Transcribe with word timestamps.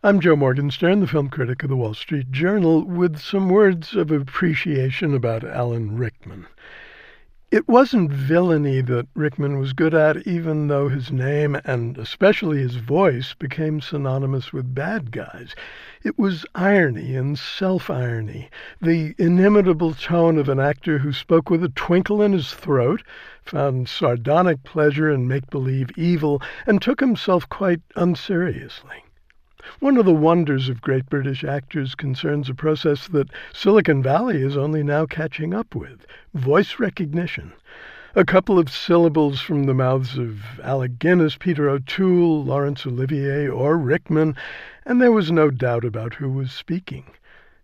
I'm 0.00 0.20
Joe 0.20 0.36
Morgenstern, 0.36 1.00
the 1.00 1.08
film 1.08 1.28
critic 1.28 1.64
of 1.64 1.70
the 1.70 1.76
Wall 1.76 1.92
Street 1.92 2.30
Journal, 2.30 2.84
with 2.84 3.18
some 3.18 3.48
words 3.48 3.96
of 3.96 4.12
appreciation 4.12 5.12
about 5.12 5.42
Alan 5.42 5.96
Rickman. 5.96 6.46
It 7.50 7.66
wasn't 7.66 8.12
villainy 8.12 8.80
that 8.82 9.08
Rickman 9.16 9.58
was 9.58 9.72
good 9.72 9.94
at, 9.94 10.24
even 10.24 10.68
though 10.68 10.88
his 10.88 11.10
name 11.10 11.58
and 11.64 11.98
especially 11.98 12.58
his 12.58 12.76
voice 12.76 13.34
became 13.34 13.80
synonymous 13.80 14.52
with 14.52 14.72
bad 14.72 15.10
guys. 15.10 15.56
It 16.04 16.16
was 16.16 16.46
irony 16.54 17.16
and 17.16 17.36
self 17.36 17.90
irony, 17.90 18.50
the 18.80 19.16
inimitable 19.18 19.94
tone 19.94 20.38
of 20.38 20.48
an 20.48 20.60
actor 20.60 20.98
who 20.98 21.12
spoke 21.12 21.50
with 21.50 21.64
a 21.64 21.70
twinkle 21.70 22.22
in 22.22 22.34
his 22.34 22.54
throat, 22.54 23.02
found 23.44 23.88
sardonic 23.88 24.62
pleasure 24.62 25.10
in 25.10 25.26
make 25.26 25.50
believe 25.50 25.90
evil, 25.98 26.40
and 26.68 26.80
took 26.80 27.00
himself 27.00 27.48
quite 27.48 27.80
unseriously. 27.96 29.02
One 29.80 29.98
of 29.98 30.06
the 30.06 30.14
wonders 30.14 30.70
of 30.70 30.80
great 30.80 31.10
British 31.10 31.44
actors 31.44 31.94
concerns 31.94 32.48
a 32.48 32.54
process 32.54 33.06
that 33.08 33.28
Silicon 33.52 34.02
Valley 34.02 34.40
is 34.40 34.56
only 34.56 34.82
now 34.82 35.04
catching 35.04 35.52
up 35.52 35.74
with 35.74 36.06
voice 36.32 36.78
recognition. 36.78 37.52
A 38.14 38.24
couple 38.24 38.58
of 38.58 38.70
syllables 38.70 39.42
from 39.42 39.64
the 39.64 39.74
mouths 39.74 40.16
of 40.16 40.58
Alec 40.64 40.98
Guinness, 40.98 41.36
Peter 41.36 41.68
O'Toole, 41.68 42.42
Laurence 42.42 42.86
Olivier, 42.86 43.46
or 43.46 43.76
Rickman, 43.76 44.36
and 44.86 45.02
there 45.02 45.12
was 45.12 45.30
no 45.30 45.50
doubt 45.50 45.84
about 45.84 46.14
who 46.14 46.30
was 46.30 46.50
speaking. 46.50 47.04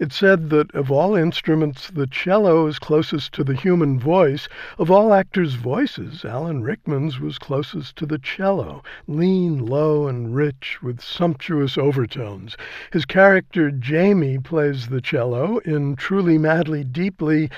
It 0.00 0.14
said 0.14 0.48
that 0.48 0.74
of 0.74 0.90
all 0.90 1.14
instruments, 1.14 1.90
the 1.90 2.06
cello 2.06 2.66
is 2.66 2.78
closest 2.78 3.34
to 3.34 3.44
the 3.44 3.52
human 3.52 3.98
voice. 3.98 4.48
Of 4.78 4.90
all 4.90 5.12
actors' 5.12 5.56
voices, 5.56 6.24
Alan 6.24 6.62
Rickman's 6.62 7.20
was 7.20 7.36
closest 7.36 7.96
to 7.96 8.06
the 8.06 8.16
cello, 8.16 8.82
lean, 9.06 9.66
low, 9.66 10.08
and 10.08 10.34
rich, 10.34 10.78
with 10.82 11.02
sumptuous 11.02 11.76
overtones. 11.76 12.56
His 12.90 13.04
character, 13.04 13.70
Jamie, 13.70 14.38
plays 14.38 14.86
the 14.86 15.02
cello 15.02 15.58
in 15.66 15.96
Truly 15.96 16.38
Madly 16.38 16.82
Deeply, 16.82 17.50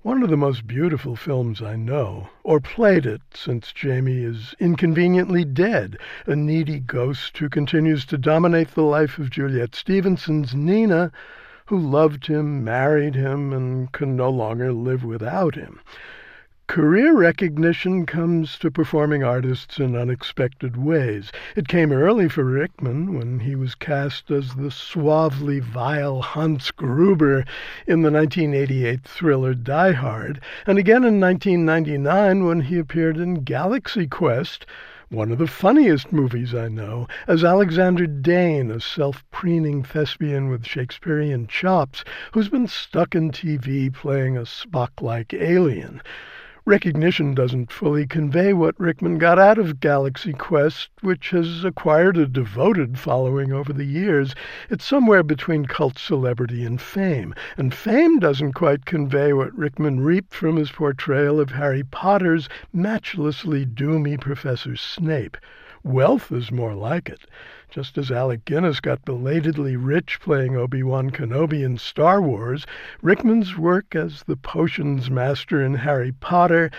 one 0.00 0.22
of 0.22 0.30
the 0.30 0.38
most 0.38 0.66
beautiful 0.66 1.16
films 1.16 1.60
I 1.60 1.76
know, 1.76 2.30
or 2.42 2.60
played 2.60 3.04
it, 3.04 3.20
since 3.34 3.74
Jamie 3.74 4.22
is 4.22 4.54
inconveniently 4.58 5.44
dead, 5.44 5.98
a 6.26 6.34
needy 6.34 6.80
ghost 6.80 7.36
who 7.36 7.50
continues 7.50 8.06
to 8.06 8.16
dominate 8.16 8.68
the 8.68 8.84
life 8.84 9.18
of 9.18 9.28
Juliet 9.28 9.74
Stevenson's 9.74 10.54
Nina, 10.54 11.12
who 11.70 11.78
loved 11.78 12.26
him, 12.26 12.64
married 12.64 13.14
him, 13.14 13.52
and 13.52 13.92
can 13.92 14.16
no 14.16 14.28
longer 14.28 14.72
live 14.72 15.04
without 15.04 15.54
him. 15.54 15.80
Career 16.66 17.16
recognition 17.16 18.06
comes 18.06 18.58
to 18.58 18.72
performing 18.72 19.22
artists 19.22 19.78
in 19.78 19.94
unexpected 19.94 20.76
ways. 20.76 21.30
It 21.54 21.68
came 21.68 21.92
early 21.92 22.28
for 22.28 22.42
Rickman 22.42 23.14
when 23.16 23.38
he 23.38 23.54
was 23.54 23.76
cast 23.76 24.32
as 24.32 24.56
the 24.56 24.72
suavely 24.72 25.60
vile 25.60 26.22
Hans 26.22 26.72
Gruber 26.72 27.44
in 27.86 28.02
the 28.02 28.10
1988 28.10 29.04
thriller 29.04 29.54
Die 29.54 29.92
Hard, 29.92 30.40
and 30.66 30.76
again 30.76 31.04
in 31.04 31.20
1999 31.20 32.46
when 32.46 32.62
he 32.62 32.80
appeared 32.80 33.16
in 33.16 33.44
Galaxy 33.44 34.08
Quest, 34.08 34.66
one 35.10 35.32
of 35.32 35.38
the 35.38 35.46
funniest 35.48 36.12
movies 36.12 36.54
I 36.54 36.68
know, 36.68 37.08
as 37.26 37.42
Alexander 37.42 38.06
Dane, 38.06 38.70
a 38.70 38.78
self-preening 38.80 39.82
thespian 39.82 40.48
with 40.48 40.64
Shakespearean 40.64 41.48
chops, 41.48 42.04
who's 42.30 42.48
been 42.48 42.68
stuck 42.68 43.16
in 43.16 43.32
TV 43.32 43.92
playing 43.92 44.36
a 44.36 44.42
Spock-like 44.42 45.34
alien. 45.34 46.00
Recognition 46.70 47.34
doesn't 47.34 47.72
fully 47.72 48.06
convey 48.06 48.52
what 48.52 48.78
Rickman 48.78 49.18
got 49.18 49.40
out 49.40 49.58
of 49.58 49.80
Galaxy 49.80 50.32
Quest, 50.32 50.88
which 51.00 51.30
has 51.30 51.64
acquired 51.64 52.16
a 52.16 52.28
devoted 52.28 52.96
following 52.96 53.52
over 53.52 53.72
the 53.72 53.82
years. 53.82 54.36
It's 54.68 54.84
somewhere 54.84 55.24
between 55.24 55.66
cult 55.66 55.98
celebrity 55.98 56.64
and 56.64 56.80
fame, 56.80 57.34
and 57.56 57.74
fame 57.74 58.20
doesn't 58.20 58.52
quite 58.52 58.84
convey 58.84 59.32
what 59.32 59.52
Rickman 59.58 59.98
reaped 59.98 60.32
from 60.32 60.54
his 60.54 60.70
portrayal 60.70 61.40
of 61.40 61.50
Harry 61.50 61.82
Potter's 61.82 62.48
matchlessly 62.72 63.66
doomy 63.66 64.20
Professor 64.20 64.76
Snape. 64.76 65.38
Wealth 65.82 66.30
is 66.30 66.52
more 66.52 66.74
like 66.74 67.08
it. 67.08 67.20
Just 67.70 67.96
as 67.96 68.10
Alec 68.10 68.44
Guinness 68.44 68.80
got 68.80 69.02
belatedly 69.06 69.76
rich 69.76 70.20
playing 70.20 70.54
Obi-Wan 70.54 71.08
Kenobi 71.08 71.64
in 71.64 71.78
Star 71.78 72.20
Wars, 72.20 72.66
Rickman's 73.00 73.56
work 73.56 73.96
as 73.96 74.22
the 74.24 74.36
potions 74.36 75.10
master 75.10 75.64
in 75.64 75.76
Harry 75.76 76.12
Potter 76.12 76.70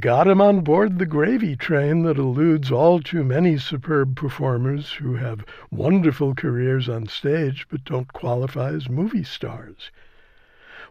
got 0.00 0.26
him 0.26 0.40
on 0.40 0.62
board 0.62 0.98
the 0.98 1.04
gravy 1.04 1.54
train 1.54 2.02
that 2.04 2.16
eludes 2.16 2.72
all 2.72 2.98
too 2.98 3.22
many 3.22 3.58
superb 3.58 4.16
performers 4.16 4.94
who 4.94 5.16
have 5.16 5.44
wonderful 5.70 6.34
careers 6.34 6.88
on 6.88 7.06
stage 7.08 7.66
but 7.68 7.84
don't 7.84 8.10
qualify 8.14 8.70
as 8.70 8.88
movie 8.88 9.24
stars. 9.24 9.90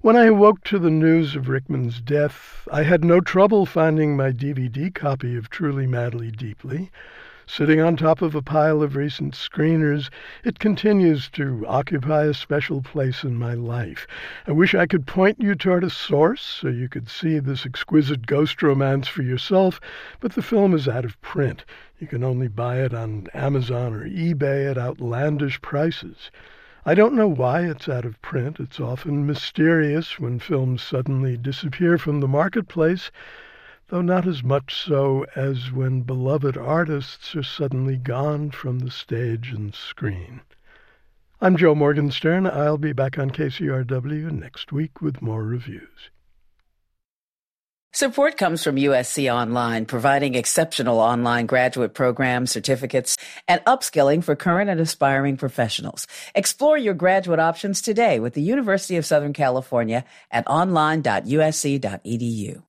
When 0.02 0.16
I 0.16 0.26
awoke 0.26 0.64
to 0.66 0.78
the 0.78 0.92
news 0.92 1.36
of 1.36 1.50
Rickman's 1.50 2.00
death, 2.00 2.68
I 2.72 2.84
had 2.84 3.04
no 3.04 3.22
trouble 3.22 3.66
finding 3.66 4.16
my 4.16 4.32
DVD 4.32 4.94
copy 4.94 5.36
of 5.36 5.50
Truly 5.50 5.88
Madly 5.88 6.30
Deeply. 6.30 6.92
Sitting 7.48 7.80
on 7.80 7.96
top 7.96 8.24
of 8.24 8.34
a 8.34 8.42
pile 8.42 8.82
of 8.82 8.96
recent 8.96 9.36
screeners, 9.36 10.10
it 10.44 10.58
continues 10.58 11.30
to 11.30 11.64
occupy 11.68 12.24
a 12.24 12.34
special 12.34 12.82
place 12.82 13.24
in 13.24 13.38
my 13.38 13.54
life. 13.54 14.08
I 14.48 14.52
wish 14.52 14.74
I 14.74 14.88
could 14.88 15.06
point 15.06 15.40
you 15.40 15.54
toward 15.54 15.84
a 15.84 15.92
source 15.92 16.42
so 16.42 16.70
you 16.70 16.90
could 16.90 17.08
see 17.08 17.38
this 17.38 17.64
exquisite 17.64 18.26
ghost 18.26 18.64
romance 18.64 19.08
for 19.08 19.22
yourself, 19.22 19.80
but 20.20 20.34
the 20.34 20.42
film 20.42 20.74
is 20.74 20.88
out 20.88 21.06
of 21.06 21.22
print. 21.22 21.66
You 22.00 22.08
can 22.08 22.24
only 22.24 22.48
buy 22.48 22.82
it 22.82 22.96
on 22.96 23.28
Amazon 23.36 23.94
or 23.94 24.10
eBay 24.10 24.70
at 24.70 24.80
outlandish 24.80 25.62
prices. 25.62 26.32
I 26.84 26.96
don't 26.96 27.14
know 27.14 27.28
why 27.28 27.62
it's 27.62 27.88
out 27.88 28.06
of 28.06 28.22
print. 28.24 28.60
It's 28.60 28.80
often 28.80 29.28
mysterious 29.28 30.20
when 30.20 30.40
films 30.40 30.82
suddenly 30.82 31.38
disappear 31.38 32.00
from 32.00 32.22
the 32.22 32.28
marketplace 32.28 33.12
though 33.88 34.02
not 34.02 34.28
as 34.28 34.44
much 34.44 34.76
so 34.76 35.26
as 35.36 35.72
when 35.72 36.02
beloved 36.02 36.58
artists 36.58 37.36
are 37.36 37.44
suddenly 37.44 37.98
gone 37.98 38.52
from 38.52 38.80
the 38.80 38.92
stage 38.92 39.52
and 39.52 39.76
screen. 39.76 40.42
I'm 41.42 41.58
Joe 41.58 41.76
Morgenstern. 41.76 42.48
I'll 42.48 42.78
be 42.78 42.94
back 42.94 43.20
on 43.20 43.30
KCRW 43.30 44.32
next 44.32 44.72
week 44.72 45.02
with 45.02 45.22
more 45.22 45.44
reviews. 45.44 46.10
Support 47.94 48.38
comes 48.38 48.62
from 48.62 48.76
USC 48.76 49.34
Online, 49.34 49.86
providing 49.86 50.36
exceptional 50.36 51.00
online 51.00 51.46
graduate 51.46 51.94
programs, 51.94 52.52
certificates, 52.52 53.16
and 53.48 53.64
upskilling 53.64 54.22
for 54.22 54.36
current 54.36 54.70
and 54.70 54.82
aspiring 54.82 55.38
professionals. 55.38 56.06
Explore 56.34 56.78
your 56.78 56.94
graduate 56.94 57.40
options 57.40 57.82
today 57.82 58.20
with 58.20 58.34
the 58.34 58.42
University 58.42 58.98
of 58.98 59.06
Southern 59.06 59.32
California 59.32 60.04
at 60.30 60.46
online.usc.edu. 60.46 62.64